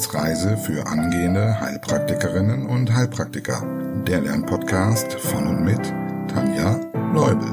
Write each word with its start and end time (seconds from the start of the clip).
Wissensreise 0.00 0.56
für 0.56 0.86
angehende 0.86 1.60
Heilpraktikerinnen 1.60 2.64
und 2.64 2.90
Heilpraktiker. 2.90 3.62
Der 4.06 4.22
Lernpodcast 4.22 5.12
von 5.12 5.46
und 5.46 5.62
mit 5.62 5.78
Tanja 6.26 6.80
Leubel. 7.12 7.46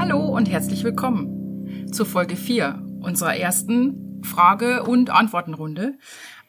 Hallo 0.00 0.26
und 0.36 0.50
herzlich 0.50 0.82
willkommen 0.82 1.88
zur 1.92 2.06
Folge 2.06 2.34
4 2.34 2.82
unserer 3.02 3.36
ersten 3.36 4.20
Frage- 4.24 4.82
und 4.82 5.10
Antwortenrunde. 5.10 5.96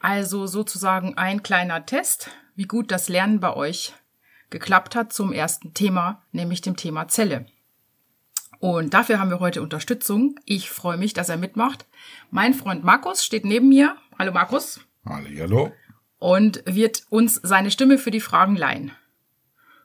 Also 0.00 0.48
sozusagen 0.48 1.16
ein 1.16 1.44
kleiner 1.44 1.86
Test, 1.86 2.30
wie 2.56 2.64
gut 2.64 2.90
das 2.90 3.08
Lernen 3.08 3.38
bei 3.38 3.54
euch 3.54 3.94
geklappt 4.50 4.94
hat 4.94 5.12
zum 5.12 5.32
ersten 5.32 5.74
Thema, 5.74 6.22
nämlich 6.32 6.60
dem 6.60 6.76
Thema 6.76 7.08
Zelle. 7.08 7.46
Und 8.60 8.94
dafür 8.94 9.20
haben 9.20 9.30
wir 9.30 9.40
heute 9.40 9.62
Unterstützung. 9.62 10.34
Ich 10.44 10.70
freue 10.70 10.96
mich, 10.96 11.12
dass 11.12 11.28
er 11.28 11.36
mitmacht. 11.36 11.86
Mein 12.30 12.54
Freund 12.54 12.82
Markus 12.82 13.24
steht 13.24 13.44
neben 13.44 13.68
mir. 13.68 13.96
Hallo 14.18 14.32
Markus. 14.32 14.80
Hallo. 15.06 15.72
Und 16.18 16.62
wird 16.66 17.04
uns 17.10 17.36
seine 17.36 17.70
Stimme 17.70 17.98
für 17.98 18.10
die 18.10 18.20
Fragen 18.20 18.56
leihen. 18.56 18.90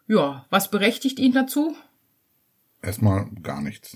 Ja, 0.07 0.45
was 0.49 0.71
berechtigt 0.71 1.19
ihn 1.19 1.33
dazu? 1.33 1.77
Erstmal 2.81 3.27
gar 3.41 3.61
nichts. 3.61 3.95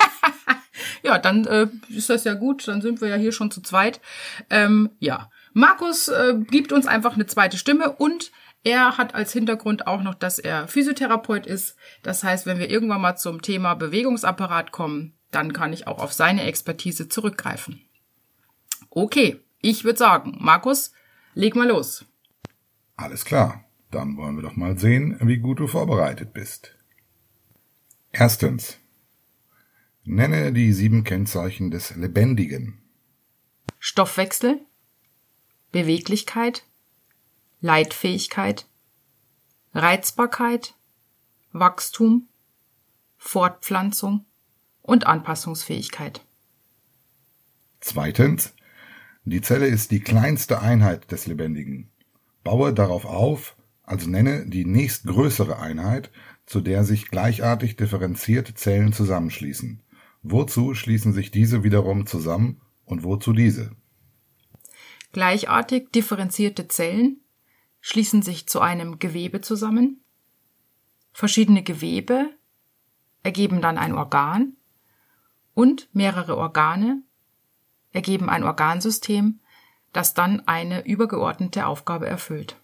ja, 1.02 1.18
dann 1.18 1.46
äh, 1.46 1.66
ist 1.88 2.08
das 2.08 2.24
ja 2.24 2.34
gut. 2.34 2.68
Dann 2.68 2.80
sind 2.80 3.00
wir 3.00 3.08
ja 3.08 3.16
hier 3.16 3.32
schon 3.32 3.50
zu 3.50 3.60
zweit. 3.60 4.00
Ähm, 4.48 4.90
ja, 5.00 5.30
Markus 5.52 6.08
äh, 6.08 6.36
gibt 6.50 6.72
uns 6.72 6.86
einfach 6.86 7.14
eine 7.14 7.26
zweite 7.26 7.58
Stimme 7.58 7.92
und 7.92 8.30
er 8.62 8.98
hat 8.98 9.14
als 9.14 9.32
Hintergrund 9.32 9.86
auch 9.86 10.02
noch, 10.02 10.14
dass 10.14 10.38
er 10.38 10.68
Physiotherapeut 10.68 11.46
ist. 11.46 11.76
Das 12.02 12.22
heißt, 12.22 12.46
wenn 12.46 12.58
wir 12.58 12.70
irgendwann 12.70 13.00
mal 13.00 13.16
zum 13.16 13.40
Thema 13.40 13.74
Bewegungsapparat 13.74 14.70
kommen, 14.70 15.14
dann 15.30 15.52
kann 15.52 15.72
ich 15.72 15.86
auch 15.86 15.98
auf 15.98 16.12
seine 16.12 16.44
Expertise 16.44 17.08
zurückgreifen. 17.08 17.82
Okay, 18.90 19.40
ich 19.60 19.84
würde 19.84 19.98
sagen, 19.98 20.36
Markus, 20.40 20.92
leg 21.34 21.54
mal 21.54 21.68
los. 21.68 22.04
Alles 22.96 23.24
klar, 23.24 23.64
dann 23.90 24.16
wollen 24.16 24.36
wir 24.36 24.42
doch 24.42 24.56
mal 24.56 24.78
sehen, 24.78 25.16
wie 25.22 25.38
gut 25.38 25.60
du 25.60 25.66
vorbereitet 25.66 26.32
bist. 26.34 26.76
Erstens. 28.12 28.78
Nenne 30.04 30.52
die 30.52 30.72
sieben 30.72 31.04
Kennzeichen 31.04 31.70
des 31.70 31.94
Lebendigen. 31.94 32.82
Stoffwechsel, 33.78 34.60
Beweglichkeit, 35.70 36.64
Leitfähigkeit, 37.60 38.66
Reizbarkeit, 39.74 40.74
Wachstum, 41.52 42.28
Fortpflanzung 43.18 44.24
und 44.82 45.06
Anpassungsfähigkeit. 45.06 46.24
Zweitens. 47.80 48.54
Die 49.24 49.42
Zelle 49.42 49.66
ist 49.66 49.90
die 49.90 50.00
kleinste 50.00 50.62
Einheit 50.62 51.12
des 51.12 51.26
Lebendigen. 51.26 51.90
Baue 52.42 52.72
darauf 52.72 53.04
auf, 53.04 53.56
also 53.82 54.08
nenne 54.08 54.46
die 54.46 54.64
nächstgrößere 54.64 55.58
Einheit, 55.58 56.10
zu 56.46 56.62
der 56.62 56.84
sich 56.84 57.10
gleichartig 57.10 57.76
differenzierte 57.76 58.54
Zellen 58.54 58.94
zusammenschließen. 58.94 59.82
Wozu 60.22 60.74
schließen 60.74 61.12
sich 61.12 61.30
diese 61.30 61.62
wiederum 61.62 62.06
zusammen 62.06 62.62
und 62.86 63.04
wozu 63.04 63.34
diese? 63.34 63.72
Gleichartig 65.12 65.92
differenzierte 65.92 66.66
Zellen 66.68 67.20
schließen 67.80 68.22
sich 68.22 68.46
zu 68.46 68.60
einem 68.60 68.98
Gewebe 68.98 69.40
zusammen. 69.40 70.00
Verschiedene 71.12 71.62
Gewebe 71.62 72.30
ergeben 73.22 73.60
dann 73.60 73.78
ein 73.78 73.94
Organ 73.94 74.54
und 75.54 75.88
mehrere 75.92 76.36
Organe 76.36 77.02
ergeben 77.92 78.28
ein 78.28 78.44
Organsystem, 78.44 79.40
das 79.92 80.14
dann 80.14 80.46
eine 80.46 80.86
übergeordnete 80.86 81.66
Aufgabe 81.66 82.06
erfüllt. 82.06 82.56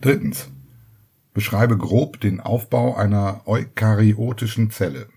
Drittens. 0.00 0.50
Beschreibe 1.32 1.76
grob 1.76 2.20
den 2.20 2.40
Aufbau 2.40 2.94
einer 2.94 3.42
eukaryotischen 3.46 4.70
Zelle. 4.70 5.08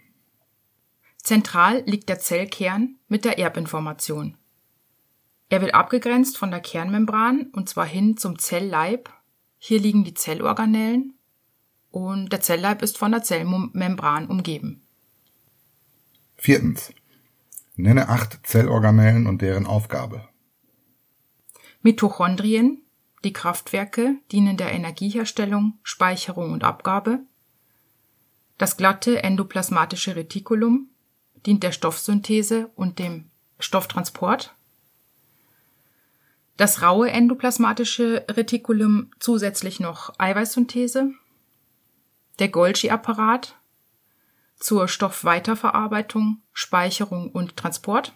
Zentral 1.17 1.83
liegt 1.85 2.09
der 2.09 2.19
Zellkern 2.19 2.95
mit 3.07 3.23
der 3.23 3.37
Erbinformation. 3.37 4.35
Er 5.49 5.61
wird 5.61 5.73
abgegrenzt 5.73 6.37
von 6.37 6.51
der 6.51 6.59
Kernmembran 6.59 7.47
und 7.53 7.69
zwar 7.69 7.85
hin 7.85 8.17
zum 8.17 8.37
Zellleib. 8.37 9.09
Hier 9.57 9.79
liegen 9.79 10.03
die 10.03 10.13
Zellorganellen 10.13 11.13
und 11.91 12.31
der 12.31 12.41
Zellleib 12.41 12.81
ist 12.81 12.97
von 12.97 13.11
der 13.11 13.23
Zellmembran 13.23 14.27
umgeben. 14.27 14.81
Viertens. 16.35 16.93
Nenne 17.75 18.09
acht 18.09 18.39
Zellorganellen 18.43 19.27
und 19.27 19.41
deren 19.41 19.65
Aufgabe. 19.65 20.27
Mitochondrien, 21.81 22.81
die 23.23 23.33
Kraftwerke, 23.33 24.15
dienen 24.31 24.57
der 24.57 24.71
Energieherstellung, 24.73 25.79
Speicherung 25.83 26.51
und 26.51 26.63
Abgabe. 26.63 27.19
Das 28.57 28.77
glatte 28.77 29.23
endoplasmatische 29.23 30.15
Retikulum 30.15 30.89
dient 31.45 31.63
der 31.63 31.71
Stoffsynthese 31.71 32.69
und 32.75 32.99
dem 32.99 33.29
Stofftransport. 33.59 34.55
Das 36.57 36.81
raue 36.81 37.11
endoplasmatische 37.11 38.25
Retikulum 38.29 39.11
zusätzlich 39.19 39.79
noch 39.79 40.13
Eiweißsynthese. 40.17 41.11
Der 42.39 42.49
Golgi-Apparat 42.49 43.55
zur 44.59 44.87
Stoffweiterverarbeitung, 44.87 46.41
Speicherung 46.51 47.31
und 47.31 47.57
Transport. 47.57 48.13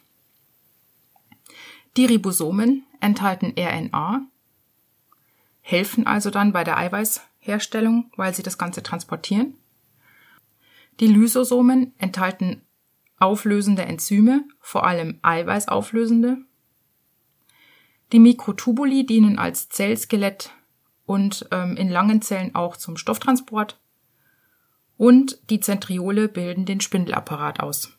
Die 1.97 2.05
Ribosomen 2.05 2.83
enthalten 2.99 3.53
RNA, 3.57 4.25
helfen 5.61 6.07
also 6.07 6.31
dann 6.31 6.51
bei 6.51 6.63
der 6.63 6.77
Eiweißherstellung, 6.77 8.11
weil 8.15 8.33
sie 8.33 8.43
das 8.43 8.57
Ganze 8.57 8.81
transportieren. 8.81 9.55
Die 10.99 11.07
Lysosomen 11.07 11.93
enthalten 11.97 12.61
auflösende 13.19 13.83
Enzyme, 13.83 14.45
vor 14.59 14.85
allem 14.85 15.19
eiweißauflösende. 15.21 16.37
Die 18.11 18.19
Mikrotubuli 18.19 19.05
dienen 19.05 19.39
als 19.39 19.69
Zellskelett 19.69 20.51
und 21.05 21.47
ähm, 21.51 21.77
in 21.77 21.89
langen 21.89 22.21
Zellen 22.21 22.55
auch 22.55 22.77
zum 22.77 22.97
Stofftransport. 22.97 23.79
Und 24.97 25.39
die 25.49 25.59
Zentriole 25.59 26.27
bilden 26.27 26.65
den 26.65 26.81
Spindelapparat 26.81 27.59
aus. 27.59 27.97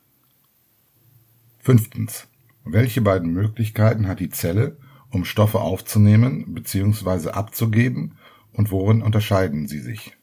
Fünftens. 1.59 2.29
Welche 2.65 3.01
beiden 3.01 3.33
Möglichkeiten 3.33 4.07
hat 4.07 4.21
die 4.21 4.31
Zelle, 4.31 4.77
um 5.11 5.25
Stoffe 5.25 5.61
aufzunehmen 5.61 6.55
bzw. 6.55 7.31
abzugeben 7.31 8.19
und 8.53 8.71
worin 8.71 9.03
unterscheiden 9.03 9.67
sie 9.67 9.81
sich? 9.81 10.17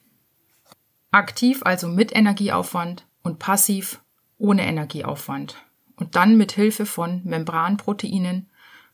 Aktiv 1.11 1.61
also 1.63 1.87
mit 1.87 2.15
Energieaufwand 2.15 3.07
und 3.23 3.39
passiv 3.39 4.01
ohne 4.37 4.65
Energieaufwand 4.65 5.57
und 5.95 6.15
dann 6.15 6.37
mit 6.37 6.51
Hilfe 6.53 6.85
von 6.85 7.21
Membranproteinen, 7.25 8.49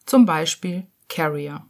zum 0.05 0.25
Beispiel 0.25 0.87
Carrier. 1.09 1.65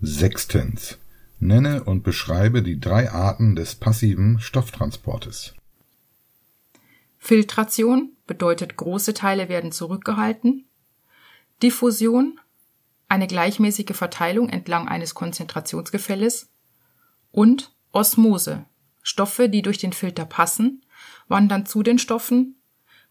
Sechstens. 0.00 0.98
Nenne 1.40 1.84
und 1.84 2.02
beschreibe 2.02 2.62
die 2.62 2.80
drei 2.80 3.10
Arten 3.10 3.56
des 3.56 3.74
passiven 3.74 4.40
Stofftransportes. 4.40 5.54
Filtration 7.18 8.12
bedeutet, 8.26 8.76
große 8.76 9.14
Teile 9.14 9.48
werden 9.48 9.72
zurückgehalten. 9.72 10.66
Diffusion, 11.62 12.40
eine 13.08 13.26
gleichmäßige 13.26 13.96
Verteilung 13.96 14.48
entlang 14.48 14.88
eines 14.88 15.14
Konzentrationsgefälles. 15.14 16.50
Und 17.30 17.74
Osmose, 17.92 18.64
Stoffe, 19.02 19.48
die 19.48 19.62
durch 19.62 19.78
den 19.78 19.92
Filter 19.92 20.24
passen, 20.24 20.84
wandern 21.28 21.66
zu 21.66 21.82
den 21.82 21.98
Stoffen 21.98 22.56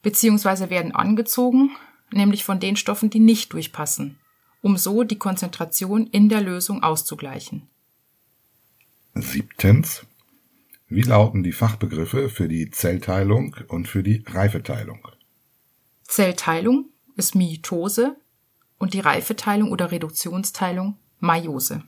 beziehungsweise 0.04 0.70
werden 0.70 0.92
angezogen, 0.94 1.72
nämlich 2.12 2.44
von 2.44 2.60
den 2.60 2.76
Stoffen, 2.76 3.10
die 3.10 3.20
nicht 3.20 3.54
durchpassen, 3.54 4.20
um 4.64 4.78
so 4.78 5.04
die 5.04 5.20
Konzentration 5.20 6.08
in 6.08 6.30
der 6.30 6.42
Lösung 6.42 6.82
auszugleichen. 6.82 7.68
Siebtens. 9.14 10.08
Wie 10.88 11.02
lauten 11.02 11.44
die 11.44 11.52
Fachbegriffe 11.52 12.30
für 12.30 12.48
die 12.48 12.72
Zellteilung 12.72 13.58
und 13.68 13.90
für 13.90 14.04
die 14.04 14.24
Reifeteilung? 14.26 15.06
Zellteilung 16.04 16.86
ist 17.18 17.36
Mitose 17.36 18.16
und 18.78 18.94
die 18.94 19.02
Reifeteilung 19.02 19.70
oder 19.72 19.92
Reduktionsteilung 19.92 20.98
Meiose. 21.20 21.84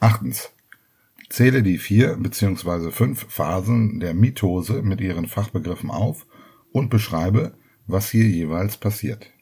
Achtens. 0.00 0.50
Zähle 1.30 1.62
die 1.62 1.78
vier 1.78 2.16
bzw. 2.16 2.90
fünf 2.90 3.26
Phasen 3.30 4.00
der 4.00 4.12
Mitose 4.12 4.82
mit 4.82 5.00
ihren 5.00 5.28
Fachbegriffen 5.28 5.90
auf 5.90 6.26
und 6.72 6.90
beschreibe, 6.90 7.56
was 7.86 8.10
hier 8.10 8.28
jeweils 8.28 8.76
passiert. 8.76 9.32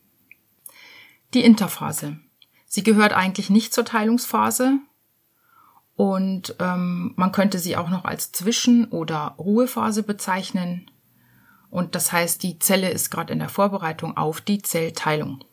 Die 1.34 1.44
Interphase. 1.44 2.18
Sie 2.66 2.82
gehört 2.82 3.12
eigentlich 3.12 3.50
nicht 3.50 3.72
zur 3.72 3.84
Teilungsphase 3.84 4.78
Und 6.00 6.56
ähm, 6.60 7.12
man 7.16 7.30
könnte 7.30 7.58
sie 7.58 7.76
auch 7.76 7.90
noch 7.90 8.06
als 8.06 8.32
Zwischen- 8.32 8.86
oder 8.86 9.34
Ruhephase 9.36 10.02
bezeichnen. 10.02 10.90
Und 11.68 11.94
das 11.94 12.10
heißt, 12.10 12.42
die 12.42 12.58
Zelle 12.58 12.88
ist 12.90 13.10
gerade 13.10 13.34
in 13.34 13.38
der 13.38 13.50
Vorbereitung 13.50 14.16
auf 14.16 14.40
die 14.40 14.62
Zellteilung. 14.62 15.44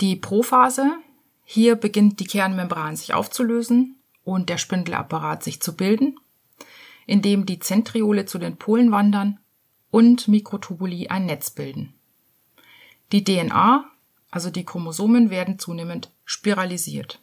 Die 0.00 0.16
Prophase, 0.16 0.96
hier 1.44 1.76
beginnt 1.76 2.20
die 2.20 2.26
Kernmembran 2.26 2.96
sich 2.96 3.12
aufzulösen 3.12 3.96
und 4.24 4.48
der 4.48 4.56
Spindelapparat 4.56 5.44
sich 5.44 5.60
zu 5.60 5.76
bilden, 5.76 6.18
indem 7.04 7.44
die 7.44 7.58
Zentriole 7.58 8.24
zu 8.24 8.38
den 8.38 8.56
Polen 8.56 8.90
wandern 8.90 9.40
und 9.90 10.26
Mikrotubuli 10.26 11.08
ein 11.08 11.26
Netz 11.26 11.50
bilden. 11.50 11.92
Die 13.12 13.24
DNA, 13.24 13.84
also 14.30 14.50
die 14.50 14.64
Chromosomen, 14.64 15.30
werden 15.30 15.58
zunehmend 15.58 16.10
spiralisiert. 16.24 17.20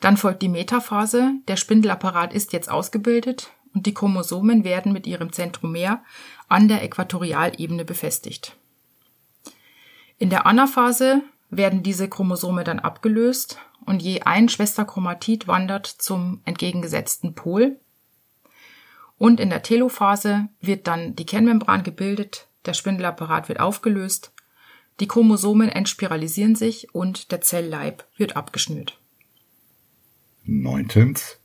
Dann 0.00 0.16
folgt 0.16 0.42
die 0.42 0.48
Metaphase, 0.48 1.32
der 1.48 1.56
Spindelapparat 1.56 2.32
ist 2.32 2.52
jetzt 2.52 2.70
ausgebildet 2.70 3.50
und 3.74 3.86
die 3.86 3.94
Chromosomen 3.94 4.64
werden 4.64 4.92
mit 4.92 5.06
ihrem 5.06 5.32
Zentromer 5.32 6.02
an 6.48 6.68
der 6.68 6.82
Äquatorialebene 6.82 7.84
befestigt. 7.84 8.56
In 10.18 10.30
der 10.30 10.46
Anaphase 10.46 11.22
werden 11.50 11.82
diese 11.82 12.08
Chromosome 12.08 12.64
dann 12.64 12.80
abgelöst 12.80 13.58
und 13.84 14.02
je 14.02 14.22
ein 14.22 14.48
Schwesterchromatid 14.48 15.46
wandert 15.46 15.86
zum 15.86 16.40
entgegengesetzten 16.44 17.34
Pol. 17.34 17.78
Und 19.16 19.40
in 19.40 19.50
der 19.50 19.62
Telophase 19.62 20.48
wird 20.60 20.86
dann 20.86 21.16
die 21.16 21.26
Kernmembran 21.26 21.82
gebildet, 21.82 22.47
der 22.66 22.74
Spindelapparat 22.74 23.48
wird 23.48 23.60
aufgelöst, 23.60 24.32
die 25.00 25.06
Chromosomen 25.06 25.68
entspiralisieren 25.68 26.56
sich 26.56 26.94
und 26.94 27.30
der 27.30 27.40
Zellleib 27.40 28.04
wird 28.16 28.36
abgeschnürt. 28.36 28.98
Neuntens. 30.44 31.38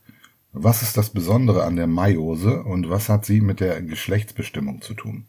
Was 0.52 0.82
ist 0.82 0.96
das 0.96 1.10
Besondere 1.10 1.64
an 1.64 1.76
der 1.76 1.88
Meiose 1.88 2.62
und 2.62 2.88
was 2.88 3.08
hat 3.08 3.24
sie 3.24 3.40
mit 3.40 3.60
der 3.60 3.82
Geschlechtsbestimmung 3.82 4.82
zu 4.82 4.94
tun? 4.94 5.26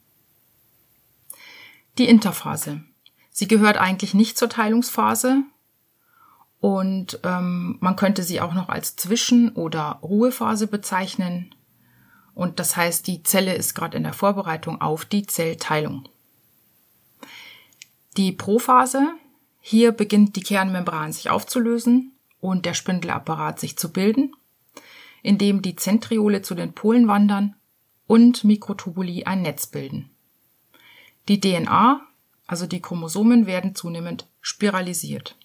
Die 1.97 2.07
Interphase. 2.07 2.83
Sie 3.31 3.47
gehört 3.47 3.77
eigentlich 3.77 4.13
nicht 4.13 4.37
zur 4.37 4.49
Teilungsphase 4.49 5.43
und 6.59 7.19
ähm, 7.23 7.77
man 7.79 7.95
könnte 7.95 8.23
sie 8.23 8.39
auch 8.39 8.53
noch 8.53 8.69
als 8.69 8.95
Zwischen- 8.95 9.49
oder 9.49 9.99
Ruhephase 10.01 10.67
bezeichnen. 10.67 11.53
Und 12.35 12.59
das 12.59 12.77
heißt, 12.77 13.07
die 13.07 13.23
Zelle 13.23 13.55
ist 13.55 13.73
gerade 13.73 13.97
in 13.97 14.03
der 14.03 14.13
Vorbereitung 14.13 14.81
auf 14.81 15.05
die 15.05 15.25
Zellteilung. 15.25 16.07
Die 18.17 18.31
Prophase. 18.31 19.13
Hier 19.61 19.91
beginnt 19.93 20.35
die 20.35 20.43
Kernmembran 20.43 21.11
sich 21.11 21.31
aufzulösen 21.31 22.11
und 22.39 22.67
der 22.67 22.75
Spindelapparat 22.75 23.59
sich 23.59 23.79
zu 23.79 23.91
bilden, 23.91 24.35
indem 25.23 25.63
die 25.63 25.75
Zentriole 25.75 26.43
zu 26.43 26.53
den 26.53 26.73
Polen 26.73 27.07
wandern 27.07 27.55
und 28.05 28.43
Mikrotubuli 28.43 29.23
ein 29.23 29.41
Netz 29.41 29.65
bilden. 29.65 30.11
Die 31.27 31.39
DNA 31.39 32.05
also 32.47 32.67
die 32.67 32.81
Chromosomen 32.81 33.45
werden 33.47 33.75
zunehmend 33.75 34.27
spiralisiert. 34.41 35.35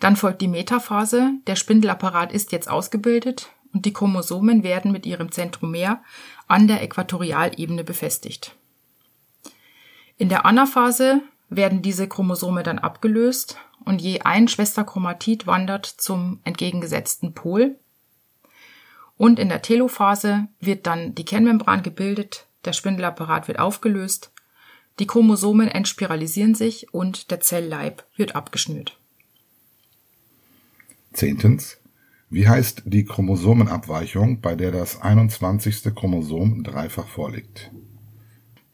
Dann 0.00 0.16
folgt 0.16 0.40
die 0.40 0.48
Metaphase, 0.48 1.32
der 1.46 1.56
Spindelapparat 1.56 2.32
ist 2.32 2.52
jetzt 2.52 2.70
ausgebildet 2.70 3.50
und 3.72 3.84
die 3.84 3.92
Chromosomen 3.92 4.62
werden 4.62 4.92
mit 4.92 5.06
ihrem 5.06 5.32
Zentromer 5.32 6.02
an 6.46 6.68
der 6.68 6.82
Äquatorialebene 6.82 7.84
befestigt. 7.84 8.56
In 10.16 10.28
der 10.28 10.46
Anaphase 10.46 11.22
werden 11.48 11.82
diese 11.82 12.08
Chromosome 12.08 12.62
dann 12.62 12.78
abgelöst 12.78 13.56
und 13.84 14.00
je 14.00 14.20
ein 14.20 14.48
Schwesterchromatid 14.48 15.46
wandert 15.46 15.86
zum 15.86 16.40
entgegengesetzten 16.44 17.34
Pol. 17.34 17.78
Und 19.16 19.38
in 19.38 19.48
der 19.48 19.62
Telophase 19.62 20.48
wird 20.60 20.86
dann 20.86 21.14
die 21.14 21.24
Kernmembran 21.24 21.82
gebildet, 21.82 22.46
der 22.64 22.72
Spindelapparat 22.72 23.48
wird 23.48 23.58
aufgelöst 23.58 24.32
die 24.98 25.06
Chromosomen 25.06 25.68
entspiralisieren 25.68 26.54
sich 26.54 26.92
und 26.92 27.30
der 27.30 27.40
Zellleib 27.40 28.04
wird 28.16 28.34
abgeschnürt. 28.34 28.98
Zehntens. 31.12 31.78
Wie 32.30 32.46
heißt 32.46 32.82
die 32.84 33.06
Chromosomenabweichung, 33.06 34.40
bei 34.42 34.54
der 34.54 34.70
das 34.70 35.00
21. 35.00 35.94
Chromosom 35.94 36.62
dreifach 36.62 37.08
vorliegt? 37.08 37.70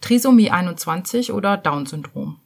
Trisomie 0.01 0.51
21 0.51 1.33
oder 1.33 1.57
Down-Syndrom. 1.57 2.41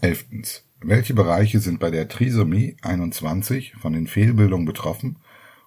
Elftens. 0.00 0.64
Welche 0.80 1.12
Bereiche 1.12 1.58
sind 1.58 1.80
bei 1.80 1.90
der 1.90 2.08
Trisomie 2.08 2.76
21 2.82 3.74
von 3.80 3.92
den 3.92 4.06
Fehlbildungen 4.06 4.64
betroffen 4.64 5.18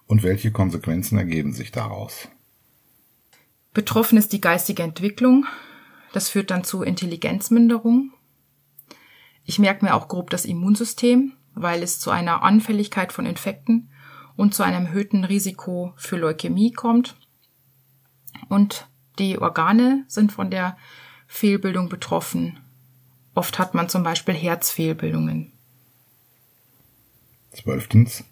und 0.06 0.22
welche 0.22 0.52
Konsequenzen 0.52 1.18
ergeben 1.18 1.52
sich 1.52 1.70
daraus? 1.70 2.28
Betroffen 3.74 4.16
ist 4.16 4.32
die 4.32 4.40
geistige 4.40 4.82
Entwicklung, 4.82 5.44
das 6.14 6.30
führt 6.30 6.50
dann 6.50 6.64
zu 6.64 6.82
Intelligenzminderung. 6.82 8.12
Ich 9.44 9.58
merke 9.58 9.84
mir 9.84 9.94
auch 9.94 10.08
grob 10.08 10.30
das 10.30 10.46
Immunsystem, 10.46 11.34
weil 11.54 11.82
es 11.82 11.98
zu 12.00 12.10
einer 12.10 12.42
Anfälligkeit 12.42 13.12
von 13.12 13.26
Infekten 13.26 13.90
und 14.36 14.54
zu 14.54 14.62
einem 14.62 14.86
erhöhten 14.86 15.24
Risiko 15.24 15.92
für 15.96 16.16
Leukämie 16.16 16.72
kommt. 16.72 17.16
Und 18.48 18.88
die 19.18 19.38
Organe 19.38 20.04
sind 20.08 20.32
von 20.32 20.50
der 20.50 20.76
Fehlbildung 21.26 21.88
betroffen. 21.88 22.60
Oft 23.34 23.58
hat 23.58 23.74
man 23.74 23.88
zum 23.88 24.02
Beispiel 24.02 24.34
Herzfehlbildungen. 24.34 25.52
Zwölftens. 27.52 28.24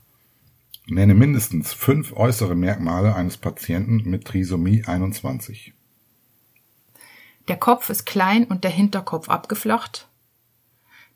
Nenne 0.87 1.15
mindestens 1.15 1.73
fünf 1.73 2.13
äußere 2.13 2.57
Merkmale 2.57 3.15
eines 3.15 3.37
Patienten 3.37 4.09
mit 4.11 4.25
Trisomie 4.25 4.85
21. 4.85 5.73
Der 7.49 7.57
Kopf 7.57 7.91
ist 7.91 8.07
klein 8.07 8.45
und 8.45 8.65
der 8.65 8.71
Hinterkopf 8.71 9.29
abgeflacht. 9.29 10.10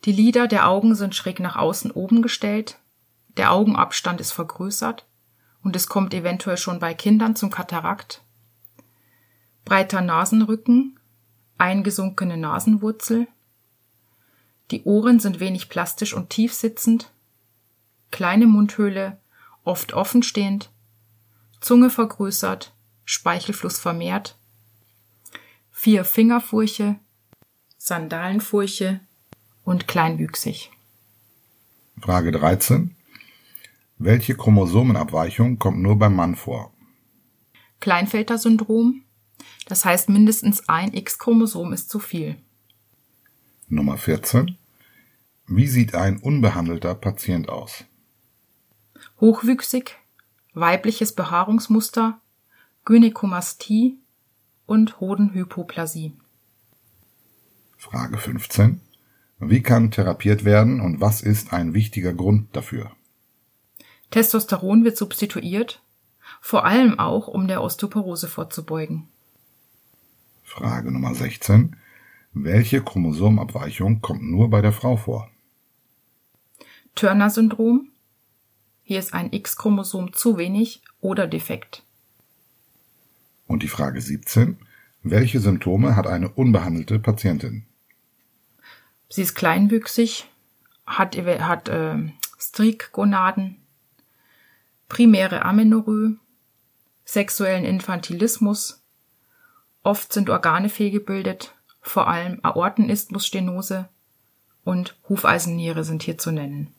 Die 0.04 0.12
Lider 0.12 0.46
der 0.46 0.68
Augen 0.68 0.94
sind 0.94 1.14
schräg 1.14 1.40
nach 1.40 1.56
außen 1.56 1.90
oben 1.90 2.22
gestellt. 2.22 2.78
Der 3.36 3.52
Augenabstand 3.52 4.20
ist 4.20 4.32
vergrößert 4.32 5.06
und 5.62 5.74
es 5.76 5.88
kommt 5.88 6.12
eventuell 6.14 6.56
schon 6.56 6.78
bei 6.78 6.94
Kindern 6.94 7.36
zum 7.36 7.50
Katarakt. 7.50 8.22
Breiter 9.64 10.02
Nasenrücken, 10.02 10.98
eingesunkene 11.56 12.36
Nasenwurzel. 12.36 13.26
Die 14.70 14.84
Ohren 14.84 15.20
sind 15.20 15.40
wenig 15.40 15.68
plastisch 15.68 16.14
und 16.14 16.30
tief 16.30 16.52
sitzend. 16.52 17.10
Kleine 18.10 18.46
Mundhöhle, 18.46 19.18
oft 19.64 19.94
offenstehend. 19.94 20.70
Zunge 21.60 21.90
vergrößert, 21.90 22.74
Speichelfluss 23.04 23.78
vermehrt 23.78 24.36
vier 25.84 26.06
Fingerfurche, 26.06 26.98
Sandalenfurche 27.76 29.00
und 29.64 29.88
kleinwüchsig. 29.88 30.70
Frage 32.00 32.32
13. 32.32 32.94
Welche 33.98 34.36
Chromosomenabweichung 34.36 35.58
kommt 35.58 35.80
nur 35.80 35.98
beim 35.98 36.14
Mann 36.14 36.36
vor? 36.36 36.72
Kleinfelter-Syndrom. 37.80 39.02
Das 39.66 39.84
heißt, 39.84 40.08
mindestens 40.08 40.68
ein 40.68 40.92
X-Chromosom 40.92 41.72
ist 41.72 41.90
zu 41.90 41.98
viel. 41.98 42.36
Nummer 43.68 43.96
14. 43.96 44.56
Wie 45.46 45.68
sieht 45.68 45.94
ein 45.94 46.18
unbehandelter 46.18 46.94
Patient 46.94 47.48
aus? 47.48 47.84
Hochwüchsig, 49.20 49.96
weibliches 50.54 51.14
Behaarungsmuster, 51.14 52.20
Gynäkomastie, 52.84 53.98
und 54.66 55.00
Hodenhypoplasie. 55.00 56.12
Frage 57.76 58.16
15. 58.16 58.80
Wie 59.50 59.62
kann 59.62 59.90
therapiert 59.90 60.44
werden 60.44 60.80
und 60.80 61.00
was 61.00 61.20
ist 61.20 61.52
ein 61.52 61.74
wichtiger 61.74 62.14
Grund 62.14 62.54
dafür? 62.56 62.92
Testosteron 64.10 64.84
wird 64.84 64.96
substituiert, 64.96 65.82
vor 66.40 66.64
allem 66.64 66.98
auch, 66.98 67.28
um 67.28 67.46
der 67.46 67.62
Osteoporose 67.62 68.28
vorzubeugen. 68.28 69.08
Frage 70.42 70.90
Nummer 70.90 71.14
16. 71.14 71.76
Welche 72.32 72.82
Chromosomabweichung 72.82 74.00
kommt 74.00 74.22
nur 74.22 74.50
bei 74.50 74.62
der 74.62 74.72
Frau 74.72 74.96
vor? 74.96 75.30
Turner-Syndrom. 76.94 77.90
Hier 78.82 78.98
ist 78.98 79.14
ein 79.14 79.32
X-Chromosom 79.32 80.12
zu 80.12 80.38
wenig 80.38 80.82
oder 81.00 81.26
defekt. 81.26 81.82
Und 83.46 83.62
die 83.62 83.68
Frage 83.68 84.00
17. 84.00 84.58
Welche 85.02 85.40
Symptome 85.40 85.96
hat 85.96 86.06
eine 86.06 86.28
unbehandelte 86.30 86.98
Patientin? 86.98 87.66
Sie 89.08 89.22
ist 89.22 89.34
kleinwüchsig, 89.34 90.26
hat, 90.86 91.16
hat 91.16 91.68
äh, 91.68 91.96
Strikgonaden, 92.38 93.56
primäre 94.88 95.44
Amenorrhoe, 95.44 96.16
sexuellen 97.04 97.64
Infantilismus, 97.64 98.82
oft 99.82 100.12
sind 100.12 100.30
Organe 100.30 100.68
fehlgebildet, 100.68 101.54
vor 101.80 102.08
allem 102.08 102.40
Aortenisthmusstenose 102.42 103.88
und 104.64 104.96
Hufeisenniere 105.08 105.84
sind 105.84 106.02
hier 106.02 106.18
zu 106.18 106.32
nennen. 106.32 106.72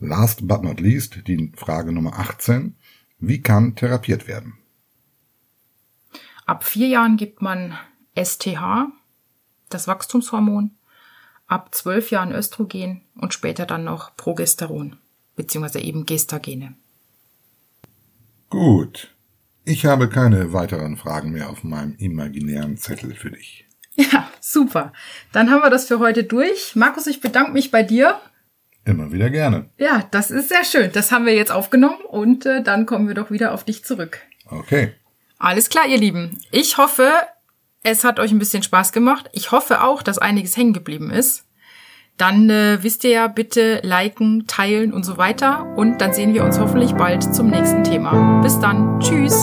Last 0.00 0.48
but 0.48 0.62
not 0.64 0.80
least 0.80 1.28
die 1.28 1.52
Frage 1.54 1.92
Nummer 1.92 2.18
18. 2.18 2.74
Wie 3.20 3.40
kann 3.40 3.76
therapiert 3.76 4.26
werden? 4.26 4.58
Ab 6.44 6.64
vier 6.64 6.88
Jahren 6.88 7.16
gibt 7.16 7.40
man 7.40 7.78
STH, 8.16 8.88
das 9.74 9.88
Wachstumshormon, 9.88 10.70
ab 11.46 11.74
zwölf 11.74 12.10
Jahren 12.10 12.32
Östrogen 12.32 13.02
und 13.16 13.34
später 13.34 13.66
dann 13.66 13.84
noch 13.84 14.16
Progesteron, 14.16 14.96
beziehungsweise 15.36 15.80
eben 15.80 16.06
Gestagene. 16.06 16.74
Gut. 18.48 19.14
Ich 19.64 19.86
habe 19.86 20.08
keine 20.08 20.52
weiteren 20.52 20.96
Fragen 20.96 21.30
mehr 21.30 21.48
auf 21.48 21.62
meinem 21.62 21.94
imaginären 21.96 22.76
Zettel 22.76 23.14
für 23.14 23.30
dich. 23.30 23.66
Ja, 23.94 24.28
super. 24.40 24.92
Dann 25.32 25.50
haben 25.50 25.62
wir 25.62 25.70
das 25.70 25.86
für 25.86 25.98
heute 25.98 26.24
durch. 26.24 26.74
Markus, 26.74 27.06
ich 27.06 27.20
bedanke 27.20 27.52
mich 27.52 27.70
bei 27.70 27.82
dir. 27.82 28.18
Immer 28.84 29.12
wieder 29.12 29.30
gerne. 29.30 29.70
Ja, 29.78 30.08
das 30.10 30.30
ist 30.30 30.48
sehr 30.48 30.64
schön. 30.64 30.90
Das 30.92 31.12
haben 31.12 31.26
wir 31.26 31.34
jetzt 31.34 31.52
aufgenommen 31.52 32.00
und 32.08 32.46
äh, 32.46 32.62
dann 32.62 32.86
kommen 32.86 33.06
wir 33.06 33.14
doch 33.14 33.30
wieder 33.30 33.52
auf 33.52 33.64
dich 33.64 33.84
zurück. 33.84 34.18
Okay. 34.46 34.94
Alles 35.38 35.68
klar, 35.68 35.86
ihr 35.86 35.98
Lieben. 35.98 36.40
Ich 36.50 36.78
hoffe, 36.78 37.10
es 37.82 38.04
hat 38.04 38.20
euch 38.20 38.30
ein 38.30 38.38
bisschen 38.38 38.62
Spaß 38.62 38.92
gemacht. 38.92 39.28
Ich 39.32 39.52
hoffe 39.52 39.82
auch, 39.82 40.02
dass 40.02 40.18
einiges 40.18 40.56
hängen 40.56 40.72
geblieben 40.72 41.10
ist. 41.10 41.44
Dann 42.16 42.50
äh, 42.50 42.78
wisst 42.82 43.04
ihr 43.04 43.10
ja, 43.10 43.26
bitte 43.26 43.80
liken, 43.82 44.46
teilen 44.46 44.92
und 44.92 45.04
so 45.04 45.16
weiter. 45.16 45.66
Und 45.76 45.98
dann 45.98 46.12
sehen 46.12 46.34
wir 46.34 46.44
uns 46.44 46.58
hoffentlich 46.58 46.92
bald 46.92 47.34
zum 47.34 47.48
nächsten 47.48 47.84
Thema. 47.84 48.40
Bis 48.42 48.58
dann. 48.60 49.00
Tschüss. 49.00 49.34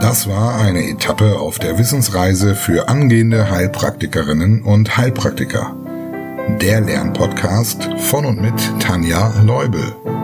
Das 0.00 0.28
war 0.28 0.60
eine 0.60 0.88
Etappe 0.88 1.38
auf 1.38 1.58
der 1.58 1.78
Wissensreise 1.78 2.54
für 2.54 2.88
angehende 2.88 3.50
Heilpraktikerinnen 3.50 4.62
und 4.62 4.96
Heilpraktiker. 4.96 5.74
Der 6.60 6.80
Lernpodcast 6.80 7.88
von 7.98 8.24
und 8.24 8.40
mit 8.40 8.54
Tanja 8.80 9.42
Leubel. 9.42 10.17